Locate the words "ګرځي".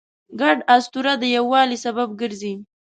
2.21-2.53